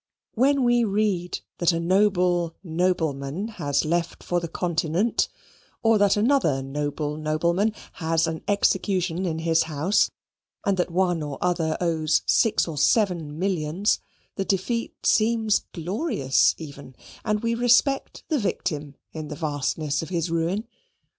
[0.33, 5.27] When we read that a noble nobleman has left for the Continent,
[5.83, 10.09] or that another noble nobleman has an execution in his house
[10.65, 13.99] and that one or other owes six or seven millions,
[14.37, 20.31] the defeat seems glorious even, and we respect the victim in the vastness of his
[20.31, 20.65] ruin.